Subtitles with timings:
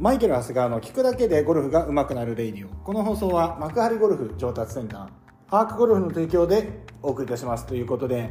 [0.00, 2.68] マイケル長谷川の聞くだけでゴルフが上手くなるレイディオ。
[2.84, 5.08] この放送は幕張ゴルフ上達センター
[5.50, 7.66] アークゴルフの提供でお送りいたします。
[7.66, 8.30] ということで、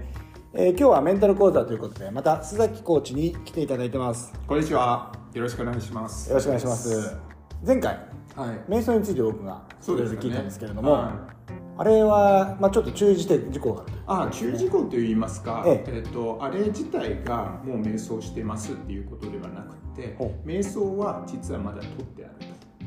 [0.53, 4.33] えー今日はメンタル講座ということでまた須崎コーチに来ていただいてます。
[4.33, 5.11] よこんにちは。
[5.33, 6.33] よろしくお願いします。
[6.33, 7.17] ろしくお願いします。
[7.65, 7.99] 前回
[8.37, 8.71] はい。
[8.71, 10.25] 瞑想について僕がそうですよね。
[10.25, 11.37] 聞いたんですけれども、はい。
[11.79, 15.83] あれは、まあ、ちょっと注意事事項があるとあ、注意事項といいますか、え。
[15.85, 22.33] えっ、とあれ自体がもう瞑想してますっていうことではなくてほ、瞑想は実はまだ取ってある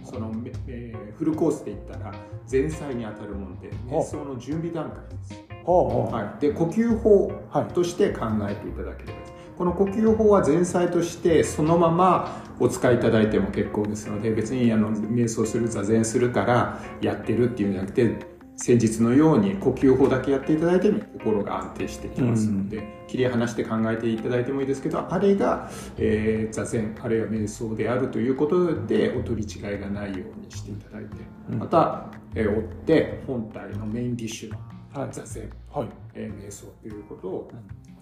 [0.05, 0.11] と。
[0.13, 2.15] その、めえーフルコースで言ったら
[2.51, 5.51] 前菜に当たるもので瞑想の準備段階です。
[5.67, 7.31] はい、で呼吸法
[7.75, 18.17] として考えていただければいいです、この呼吸法は前菜としてそのままお使いいただいても結構ですので別にあの瞑想する座禅するからやってるっていうんじゃなくて
[18.63, 31.17] 先日のように呼吸法だけやっていただいても心が安定してきますので、切り離して考えていただいてもいいですけどあれが、えー座禅あるいは瞑想であるということでお取り違いがないようにしていただいて、
[31.49, 34.59] また、えー追って本体のメインディッシュの
[34.93, 35.09] はい。
[35.11, 35.89] 座禅、はい。
[36.13, 37.51] えー瞑想ということを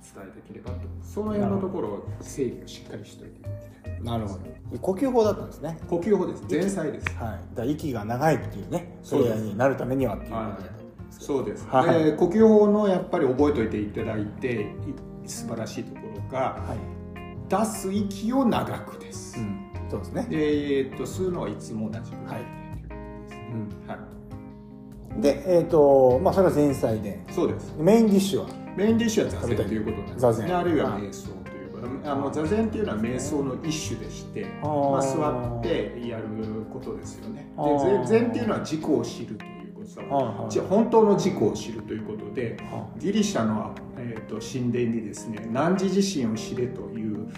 [0.02, 0.80] 伝えていければと。
[1.04, 4.78] その辺のところを整理をしっかりしておいていただきたいなるほど。
[4.80, 5.78] 呼吸法だったんですね。
[5.88, 6.44] 呼吸法です。
[6.50, 7.08] 前菜です。
[7.16, 10.32] はい、だ息が長いっていうねそうになるためにはっていう。
[10.32, 10.78] ことで
[11.10, 12.04] そうです、はい。
[12.04, 14.66] で呼吸法のやっぱり覚えておいていただいてい
[15.26, 16.38] 素晴らしいところが
[16.68, 16.78] はい、
[17.48, 20.26] 出す息を長くです、うん、そうですね。
[20.28, 22.42] で、えー、と吸うのはいつも同じぐらい
[22.88, 22.94] で、
[23.50, 23.54] う。
[23.56, 23.88] ん。
[23.88, 25.22] はい。
[25.22, 27.24] でえっ、とまあそれは前菜で。
[27.30, 27.74] そうです。
[27.78, 28.46] メインディッシュは？
[28.76, 30.52] メインディッシュは座禅ということなんですね。
[30.52, 31.02] あるいははい。
[31.02, 31.30] 瞑想
[32.04, 36.24] あの座禅っていうのは瞑想の一種でしてまあ、座ってやる
[36.72, 37.50] ことですよね。
[37.56, 40.14] で禅禅っていうのは自己を知るということ。
[40.14, 40.50] はいはい。
[40.50, 47.28] じ本当の自己を知るということであギリシャの、えー、と神殿にですね汝自身を知れという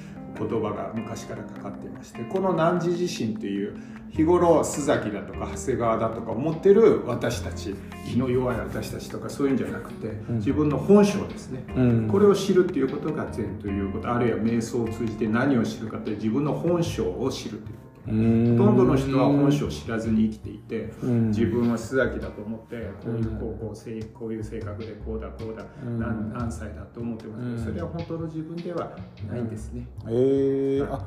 [0.41, 3.77] 言葉が昔からかかっていましてこの汝自身という
[4.11, 7.75] 日頃須崎だとか長谷川だとか思ってる私たち
[8.11, 12.09] 気の弱い私たちとかそういうんじゃなくて、自分の本性ですね、うん。
[12.09, 17.63] これを知るっていうことが禅ということあるいは瞑想を通じて何を知るかという自分の本性を知るという。
[17.63, 21.29] ことほとんどの人は本性を知らずに生きていて、うん。
[21.29, 25.99] 自分は須崎だと思ってこういう高校生こういう性格でこうだこうだ、うん。
[25.99, 27.59] 何何歳だと思ってますけど、うん。
[27.59, 28.97] それは本当の自分では
[29.29, 30.11] ないんですね、え。
[30.83, 31.07] ー、あ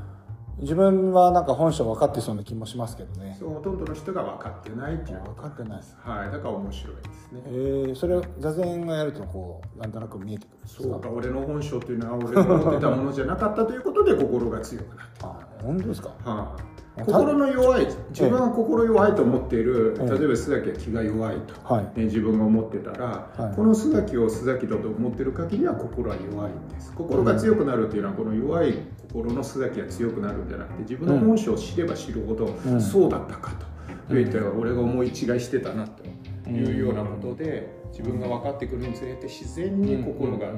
[0.59, 3.35] 自分はなんか本性分かってそうな気もしますけどね。
[3.39, 5.97] そうほとんどの人が分かってないっていう分かってないです。
[5.99, 6.31] はい。
[6.31, 7.41] だから面白いですね。
[7.47, 7.49] え。
[7.87, 15.27] ー、それを座禅がやるとこうなんとなく見えてくるそうか俺の本性というのは俺の思ってたものじゃなかったということで心が強くなった。
[15.27, 16.09] あ本当ですか？
[16.23, 20.09] はい心の弱い自分は心弱いと思っている、ええ。
[20.09, 21.83] 例えば須崎は気が弱いと、はい。
[21.99, 23.55] ね、自分が思ってたら、はい。
[23.55, 26.93] この須崎を須崎だと思ってる限りは心は弱いんです。
[26.93, 28.75] 心が強くなるというのはこの弱い
[29.11, 32.45] 心の須崎が強くなるんじゃなくて自分の本性を知れば知るほど、
[32.75, 32.79] ん。
[32.79, 33.65] そうだったかと、
[34.13, 36.03] 言って俺が思い違いしてたなと
[36.49, 40.51] いうようなことで自分が分かってくるにつれて自然に心が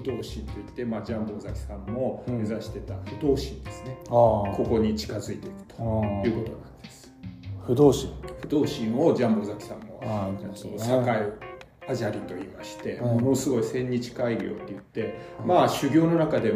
[0.00, 7.12] 不動心といって、まあ、ジャンボ尾崎さんも目指してた不動心ですね、あここに近づいていくとあいうことなんです。
[7.66, 8.10] 不動心。
[8.40, 8.98] 不動心。
[8.98, 11.04] をジャンボ崎さんもああそうそうね。
[11.04, 11.32] 堺
[11.88, 13.20] アジャリと言いまして、うん。
[13.20, 16.52] ものすごい千日開業って言って、まあ修行の中で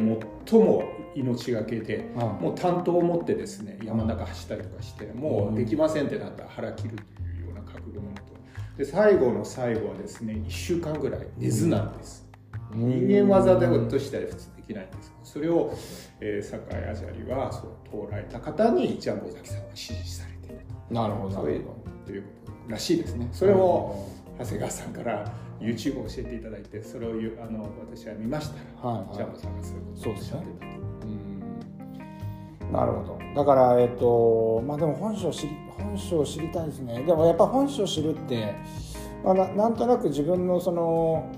[0.47, 0.85] 最も
[1.15, 2.21] 命がけで、うん。
[2.21, 8.23] もう担当を持ってですね山の中走ったりとかして、もうできませんってなったら腹切るというような覚悟のもと
[8.77, 12.24] で最後の最後はですね1週間ぐらい寝ずなんです、
[12.75, 15.73] 人間技でとしては普通できないんですそれを、
[16.21, 20.95] えー、堺アジャリはそう通られた方にジャンボ崎さんは指示されていると。
[20.95, 21.65] なるほどなそういう
[22.05, 23.29] ということらしいですね。
[23.33, 24.07] それを
[24.39, 31.09] 長谷川さんから YouTube を教えていただいて、それをあの私は見ましたら、はいはいジャンボさんがそういうことをおっしゃってたと。
[31.09, 31.35] うん
[32.73, 38.55] なるほどだからえっとまあでも本性を知り本性を知りたいですねでもやっぱ本性を知るって、
[39.23, 41.31] まあ、ななんとなく自分のその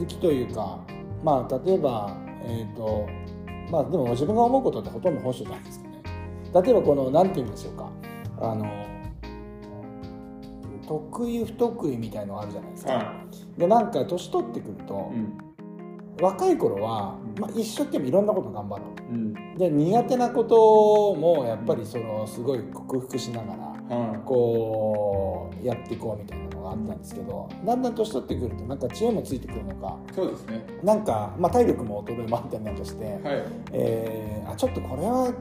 [0.00, 0.78] 気づきというか
[1.22, 3.06] まあ例えばえっと
[3.70, 6.02] まあでも自分が思うことってほとんど本性じゃないですかね。
[6.64, 7.90] 例えばこの何て言うんでしょうか。
[8.40, 8.66] あの
[10.88, 13.14] 得意不得意みたいのがあるじゃないですか、は
[13.56, 15.38] でなんか年取ってくるとい。、うん。
[16.20, 19.14] 若い頃は、まあ、一生懸命いろんなこと頑張ろう。
[19.14, 19.34] うん。
[19.56, 23.56] で苦手なこともやっぱりそのすごい克服しなが
[23.88, 26.44] らはこうやっていこうみたいな。
[26.44, 30.14] のがあったんですけどだんだん年取ってくるとなんか知恵もついてくるのかい。
[30.14, 30.64] そうですね。
[30.82, 33.20] なんか、まあ、体力も衰えもあったりなんかして、はい。
[33.72, 35.32] えーあちょっとこれは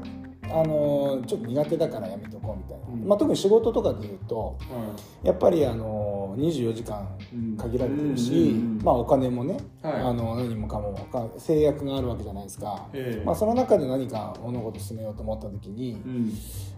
[0.51, 7.57] あのちょっと苦手だからやめとこうみたいな、うんまあ、特に仕事とかで言うとはやっぱりあのの24時間うん。
[7.57, 9.93] 限られてるし、うんうんうんまあ、お金もね、はい。
[9.93, 13.25] あの何もかもか制約があるわけじゃないですか、ええ。
[13.25, 16.27] まあ、その中で何か物事を進めようと思った時に、うん。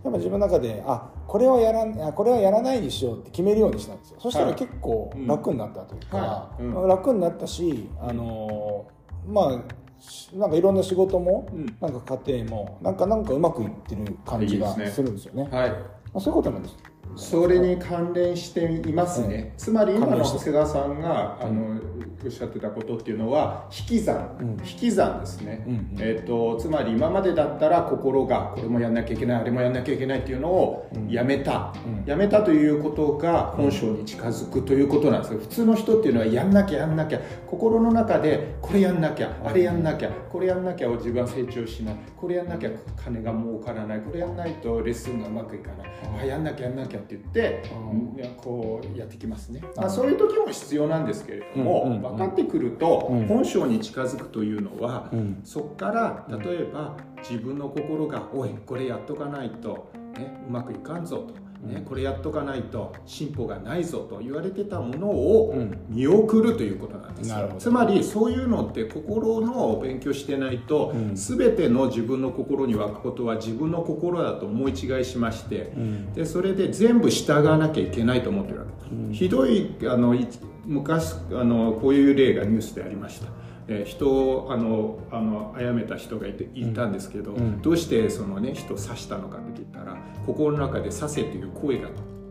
[0.04, 4.20] やっぱ自分の中であこれはやらこれはやらないにしようって決めるようにしたんですよ。
[4.20, 4.56] そしたらはい。
[4.56, 6.64] 結構楽になったというか、はい。
[6.64, 6.88] うん。
[6.88, 11.66] 楽になったしあのーまあしなんかいろんな仕事も、うん。
[11.80, 15.48] なんか家庭もなんかなんかうまくいってる感じがするんですよね。
[15.52, 15.70] はい。
[15.70, 15.78] ま
[16.16, 16.76] あ、そういうことなんです
[17.16, 21.80] それに関連していますね、つまり今の長谷川さんがあの
[22.24, 24.50] おっしゃってたことっていうのは引き算、うん。
[24.64, 25.90] 引き算ですね、うんうん。
[26.00, 32.04] えー、とつまり今までだったら心がこれもやんなきゃいけないあれもやんなきゃいけないっていうのをやめた、うん。
[32.06, 35.40] やめたということが本性に近づくということなんですよ。
[35.40, 37.20] 普通の人っていうのはやんなきゃやんなきゃ。
[37.48, 41.96] 心の中でこれやんなきゃあれやんなきゃこれやんなきゃ自分は成長しない。
[42.16, 42.70] これやんなきゃ
[43.04, 44.00] 金が儲からない。
[44.00, 46.22] これやんないとレッスンがうまくいかない。
[46.22, 48.36] あやんなきゃやんなきゃって言ってうん。
[48.38, 53.28] こうやってきますね、あまあ、そういう時も必要なんですけれども、分かってくるとうん。
[53.28, 55.42] 本性に近づくというのは、うん。
[55.44, 61.51] そこから例えば自分の心が「おいこれやっとかないと、ね、うまくいかんぞ」と。
[61.64, 65.78] ね、これやっとかないと進歩がないぞと言われてたものをうん。
[65.90, 67.36] 見送るということなんですよ。
[67.36, 67.60] なるほど。
[67.60, 71.16] つまりそういうのって心の勉強してないと、うん。
[71.16, 76.14] 全ての自分の心に湧くことは自分の心だと思い違いしまして、うん。
[76.14, 79.14] でそれで全部従わなきゃいけないと思ってるわけ、うん。
[79.14, 80.28] ひどいあのい
[80.72, 83.28] 昔あのこういう例がニュースでありました、
[83.68, 87.62] えー人をあのあの殺めた人がいていたんですけど、うん。
[87.62, 91.90] どうしてその、ね、人を刺したのかって言ったら心の中で「刺せ」という声が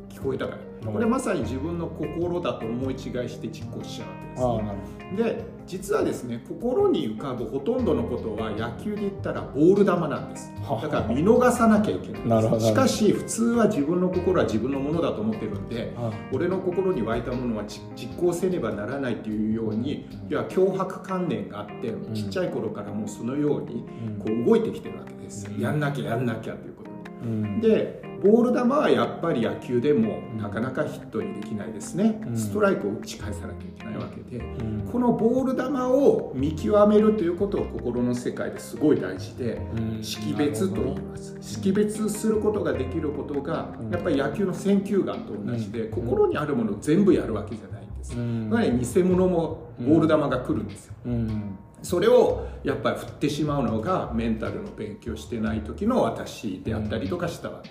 [0.08, 4.78] 聞こえたから、うんこれまさに自分の心だと思い違いして実行しちゃうわけです、ああなる
[5.16, 10.52] で実はですね心に浮かぶほとんどのことは野球で言ったらボール球なんです。
[10.62, 10.82] はあ。
[10.82, 15.92] だから見逃さなきゃいけないしかし普通は自分の心は自分のものだと思ってるんで
[16.32, 22.14] 俺の心に湧いたものはじ実行せねばならないというようにいや脅迫観念があってん。
[22.14, 24.18] ちっちゃい頃からもうそのようにうん。
[24.18, 25.46] こう動いてきてるわけです。
[25.48, 25.60] うん。
[25.60, 26.90] やんなきゃやんなきゃということ
[27.22, 27.60] うん。
[27.60, 32.36] でボール球はやっぱり野球でもなかなかヒットにできないですね、うん。
[32.36, 34.88] ストライクを打ち返さなきゃいけないわけで、うん。
[34.90, 40.02] このボール球を見極めるということを心の世界ですごい大事でうん。
[40.02, 41.36] 識別と言います。
[41.40, 43.90] 識別することができることがうん。
[43.90, 45.90] やっぱり野球の選球眼と同じでうん。
[45.90, 48.14] 心にあるものを全部やるわけじゃないんです。
[48.14, 48.50] うん。
[48.50, 50.94] だ偽物もボール球が来るんですよ。
[51.06, 51.58] うん。
[51.82, 57.62] それをやっぱり振ってしまうのがメンタルの勉強してない時の私であったりとかしたわ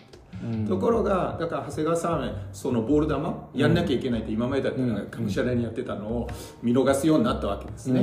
[0.68, 6.30] ところがだから長谷川さんはそのボール球やんなきゃいけないって今までだったがむしゃらにやってたのを
[6.64, 8.02] 見逃すようになったわけですね、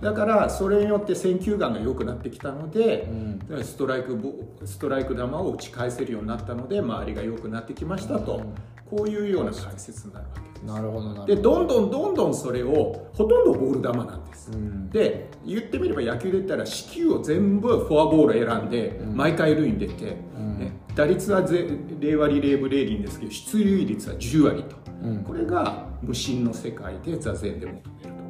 [0.00, 3.08] だからそれによって選球眼が良くなってきたので
[3.50, 3.64] う、ん。
[3.64, 4.32] ストライクボ
[4.64, 8.42] ストライク球を打ち返せるようになったので周りが良くなってきましたと、
[8.88, 10.64] こういうような解説になるわけです。
[10.64, 11.34] なるほどなるほど。
[11.34, 14.90] でどんどんどんどんそれをほとんどボール球なんです、うん。
[14.90, 20.58] で言ってみれば野球で言ったら四球を全部フォアボール選んで、毎回塁に出て、ん。
[20.58, 21.66] ね打率はぜ
[21.98, 25.24] 0割0分0厘ですけど出塁率は10割と、うん。
[25.24, 28.23] これが無心の世界で座禅で求めると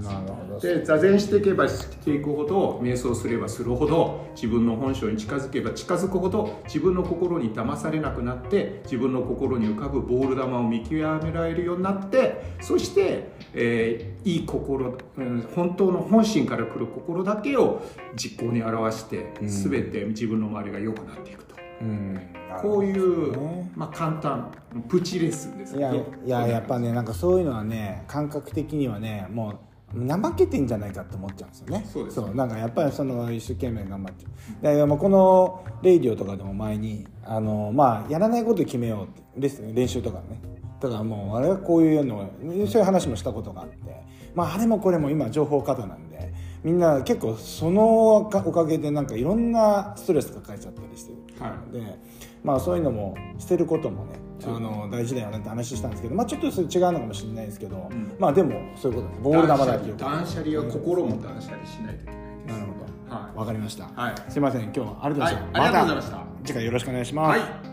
[0.00, 0.12] です。
[0.12, 0.60] なるほど。
[0.60, 10.92] で座禅していけばしていくほど瞑想すればするほど自分の本性に近づけば近づくほど自分の心に騙されなくなって自分の心に浮かぶボール球を見極
[11.24, 17.82] められるようになってそして、えーいい心、うん本当の本心から来る心だけを
[18.14, 19.48] 実行に表して、うん。
[19.48, 21.54] 全て自分の周りが良くなっていくと。
[21.80, 22.20] うん。
[22.60, 23.70] こういう、ね。
[23.74, 24.52] まあ、簡単
[24.88, 29.58] プチレッスンですいやいややっぱねなんかそういうのはね感覚的にはねもう
[29.94, 31.86] 怠けてんじゃないかって思っちゃうんですよね。
[31.92, 32.34] そうです。
[32.34, 34.26] なんかやっぱりその一生懸命頑張って。
[34.74, 40.40] でもうこのレイディオとかでも前にあのまあやらないことを決めようってレッスン練習とかね。
[40.80, 43.76] だからもうあれはこういうのそういう話もしたことがあって。
[44.34, 46.32] まああれもこれも今情報過多なんで
[46.62, 51.44] みんな結構そのおかおかげでなんかいろんなストレス抱えちゃったりしてる。
[51.44, 51.72] はい。
[51.72, 51.98] で
[52.44, 54.12] まあそういうのも捨てることもね
[54.46, 58.14] あの大事だよねって話したんですけどまあちょっとそれ違うのかもしれないですけど、ん。
[58.18, 59.20] まあでもそういうことです。
[59.22, 67.69] ボール球だって断捨離は心も断捨離しないといけないですなるほはどわかりました、い、はいすいません今日はありがとうございました、はいありがとうございました次回よろしくお願いします、はい